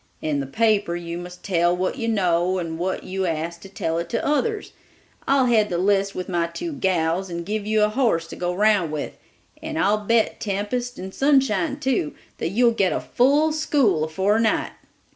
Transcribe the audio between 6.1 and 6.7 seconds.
with my